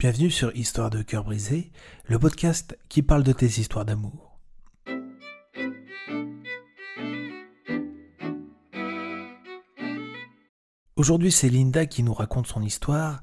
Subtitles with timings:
[0.00, 1.70] Bienvenue sur Histoire de cœur brisé,
[2.06, 4.40] le podcast qui parle de tes histoires d'amour.
[10.96, 13.20] Aujourd'hui, c'est Linda qui nous raconte son histoire.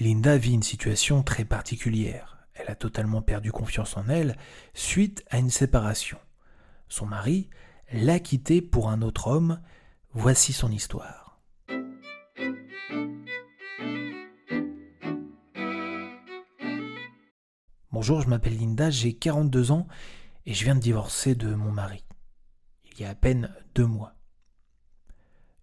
[0.00, 2.38] Linda vit une situation très particulière.
[2.54, 4.36] Elle a totalement perdu confiance en elle
[4.74, 6.18] suite à une séparation.
[6.88, 7.50] Son mari
[7.92, 9.60] l'a quittée pour un autre homme.
[10.12, 11.29] Voici son histoire.
[18.00, 19.86] Bonjour, je m'appelle Linda, j'ai 42 ans
[20.46, 22.02] et je viens de divorcer de mon mari.
[22.90, 24.14] Il y a à peine deux mois.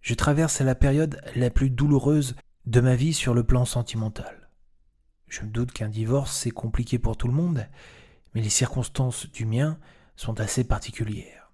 [0.02, 4.50] Je traverse la période la plus douloureuse de ma vie sur le plan sentimental.
[5.26, 7.66] Je me doute qu'un divorce c'est compliqué pour tout le monde,
[8.34, 9.76] mais les circonstances du mien
[10.14, 11.50] sont assez particulières.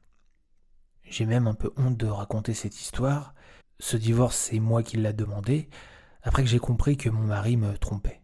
[1.04, 3.34] J'ai même un peu honte de raconter cette histoire.
[3.80, 5.70] Ce divorce c'est moi qui l'a demandé,
[6.22, 8.20] après que j'ai compris que mon mari me trompait.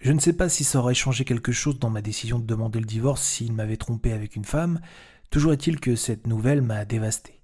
[0.00, 2.78] Je ne sais pas si ça aurait changé quelque chose dans ma décision de demander
[2.78, 4.80] le divorce s'il m'avait trompé avec une femme,
[5.28, 7.42] toujours est-il que cette nouvelle m'a dévasté.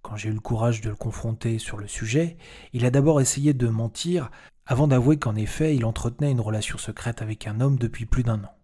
[0.00, 2.38] Quand j'ai eu le courage de le confronter sur le sujet,
[2.72, 4.30] il a d'abord essayé de mentir
[4.64, 8.42] avant d'avouer qu'en effet il entretenait une relation secrète avec un homme depuis plus d'un
[8.44, 8.54] an.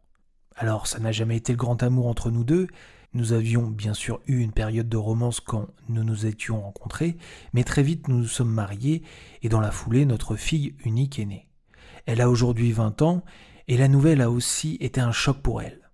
[0.55, 2.69] Alors ça n'a jamais été le grand amour entre nous deux,
[3.13, 7.19] nous avions bien sûr eu une période de romance quand nous nous étions rencontrés,
[7.53, 9.03] mais très vite nous nous sommes mariés
[9.43, 11.47] et dans la foulée notre fille unique est née.
[12.07, 13.25] Elle a aujourd'hui 20 ans,
[13.69, 15.91] et la nouvelle a aussi été un choc pour elle.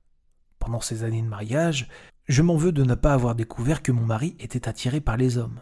[0.59, 1.89] Pendant ces années de mariage,
[2.29, 5.39] je m'en veux de ne pas avoir découvert que mon mari était attiré par les
[5.39, 5.61] hommes.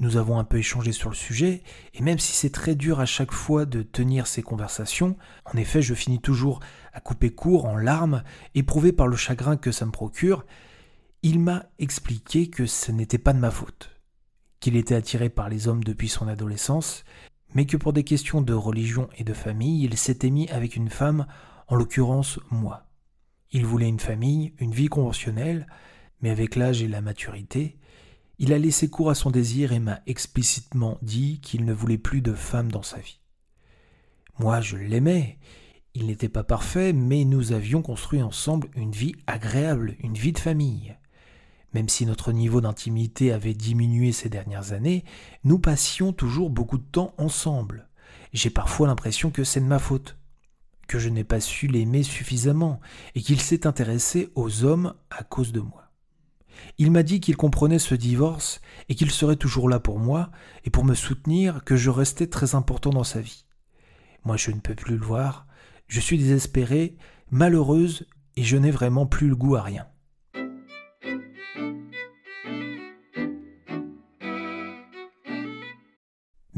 [0.00, 1.62] Nous avons un peu échangé sur le sujet,
[1.94, 5.82] et même si c'est très dur à chaque fois de tenir ces conversations, en effet
[5.82, 6.60] je finis toujours
[6.92, 8.22] à couper court en larmes,
[8.54, 10.44] éprouvé par le chagrin que ça me procure,
[11.22, 13.90] il m'a expliqué que ce n'était pas de ma faute,
[14.60, 17.04] qu'il était attiré par les hommes depuis son adolescence,
[17.54, 20.90] mais que pour des questions de religion et de famille, il s'était mis avec une
[20.90, 21.26] femme,
[21.66, 22.86] en l'occurrence moi.
[23.50, 25.66] Il voulait une famille, une vie conventionnelle,
[26.20, 27.78] mais avec l'âge et la maturité,
[28.38, 32.20] il a laissé cours à son désir et m'a explicitement dit qu'il ne voulait plus
[32.20, 33.20] de femme dans sa vie.
[34.38, 35.38] Moi, je l'aimais.
[35.94, 40.38] Il n'était pas parfait, mais nous avions construit ensemble une vie agréable, une vie de
[40.38, 40.96] famille.
[41.74, 45.04] Même si notre niveau d'intimité avait diminué ces dernières années,
[45.44, 47.88] nous passions toujours beaucoup de temps ensemble.
[48.32, 50.18] J'ai parfois l'impression que c'est de ma faute,
[50.86, 52.80] que je n'ai pas su l'aimer suffisamment
[53.14, 55.92] et qu'il s'est intéressé aux hommes à cause de moi.
[56.78, 60.30] Il m'a dit qu'il comprenait ce divorce et qu'il serait toujours là pour moi
[60.64, 63.44] et pour me soutenir, que je restais très important dans sa vie.
[64.24, 65.46] Moi je ne peux plus le voir,
[65.86, 66.96] je suis désespérée,
[67.30, 69.86] malheureuse et je n'ai vraiment plus le goût à rien.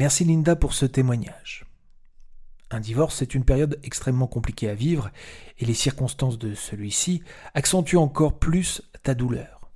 [0.01, 1.67] Merci Linda pour ce témoignage.
[2.71, 5.11] Un divorce est une période extrêmement compliquée à vivre
[5.59, 7.23] et les circonstances de celui-ci
[7.53, 9.71] accentuent encore plus ta douleur.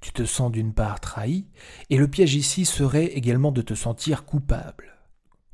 [0.00, 1.46] Tu te sens d'une part trahi
[1.88, 4.98] et le piège ici serait également de te sentir coupable.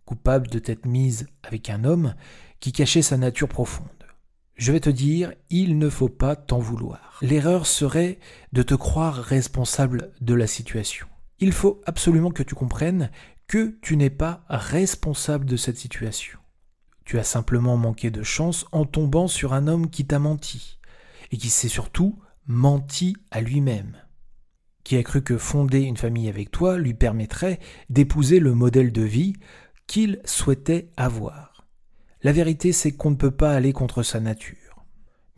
[0.06, 2.14] Coupable de t'être mise avec un homme
[2.58, 4.06] qui cachait sa nature profonde.
[4.54, 7.18] Je vais te dire, il ne faut pas t'en vouloir.
[7.20, 8.18] L'erreur serait
[8.54, 11.06] de te croire responsable de la situation.
[11.38, 13.10] Il faut absolument que tu comprennes
[13.46, 16.38] que tu n'es pas responsable de cette situation.
[17.04, 20.80] Tu as simplement manqué de chance en tombant sur un homme qui t'a menti,
[21.30, 23.96] et qui s'est surtout menti à lui-même,
[24.82, 27.60] qui a cru que fonder une famille avec toi lui permettrait
[27.90, 29.34] d'épouser le modèle de vie
[29.86, 31.66] qu'il souhaitait avoir.
[32.22, 34.84] La vérité, c'est qu'on ne peut pas aller contre sa nature.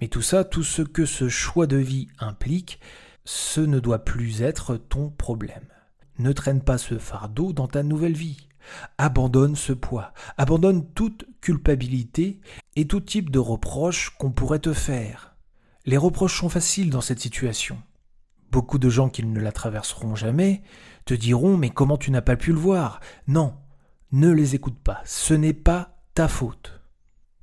[0.00, 2.80] Mais tout ça, tout ce que ce choix de vie implique,
[3.25, 5.66] ce ne doit plus être ton problème.
[6.18, 8.48] Ne traîne pas ce fardeau dans ta nouvelle vie.
[8.98, 12.40] Abandonne ce poids, abandonne toute culpabilité
[12.76, 15.36] et tout type de reproches qu'on pourrait te faire.
[15.86, 17.78] Les reproches sont faciles dans cette situation.
[18.50, 20.62] Beaucoup de gens qui ne la traverseront jamais
[21.04, 23.00] te diront Mais comment tu n'as pas pu le voir?
[23.26, 23.54] Non,
[24.12, 26.80] ne les écoute pas, ce n'est pas ta faute.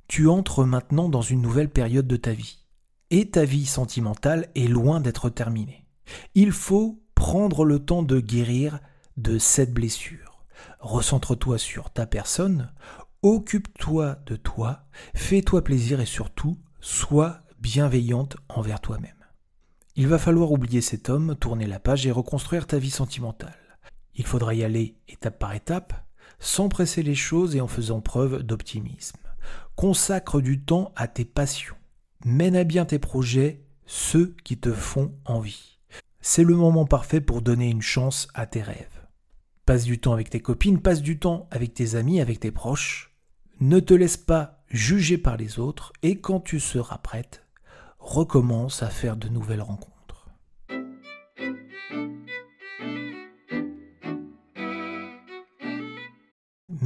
[0.08, 2.64] Tu entres maintenant dans une nouvelle période de ta vie.
[3.10, 5.86] Et ta vie sentimentale est loin d'être terminée.
[6.34, 8.78] Il faut prendre le temps de guérir
[9.16, 10.44] de cette blessure.
[10.78, 12.72] Recentre-toi sur ta personne,
[13.22, 19.26] occupe-toi de toi, fais-toi plaisir et surtout, sois bienveillante envers toi-même.
[19.96, 23.80] Il va falloir oublier cet homme, tourner la page et reconstruire ta vie sentimentale.
[24.14, 26.06] Il faudra y aller étape par étape,
[26.38, 29.18] sans presser les choses et en faisant preuve d'optimisme.
[29.74, 31.74] Consacre du temps à tes passions.
[32.24, 35.75] Mène à bien tes projets, ceux qui te font envie
[36.20, 39.06] c'est le moment parfait pour donner une chance à tes rêves.
[39.64, 43.16] Passe du temps avec tes copines, passe du temps avec tes amis, avec tes proches.
[43.60, 47.44] Ne te laisse pas jugé par les autres, et quand tu seras prête,
[47.98, 49.96] recommence à faire de nouvelles rencontres.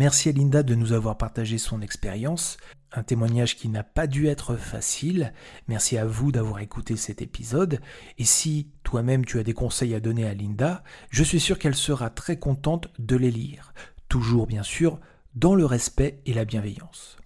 [0.01, 2.57] Merci à Linda de nous avoir partagé son expérience,
[2.93, 5.35] un témoignage qui n'a pas dû être facile.
[5.69, 7.81] Merci à vous d'avoir écouté cet épisode.
[8.17, 11.77] Et si toi-même tu as des conseils à donner à Linda, je suis sûr qu'elle
[11.77, 13.73] sera très contente de les lire.
[14.09, 14.99] Toujours bien sûr
[15.37, 17.17] dans le respect et la bienveillance.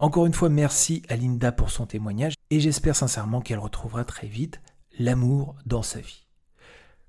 [0.00, 4.26] Encore une fois, merci à Linda pour son témoignage et j'espère sincèrement qu'elle retrouvera très
[4.26, 4.60] vite
[4.98, 6.26] l'amour dans sa vie.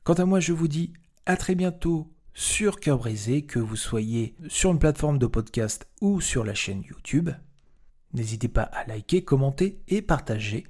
[0.03, 0.93] Quant à moi, je vous dis
[1.25, 6.21] à très bientôt sur Cœur Brisé, que vous soyez sur une plateforme de podcast ou
[6.21, 7.31] sur la chaîne YouTube.
[8.13, 10.65] N'hésitez pas à liker, commenter et partager.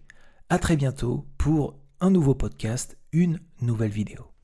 [0.48, 4.37] À très bientôt pour un nouveau podcast, une nouvelle vidéo.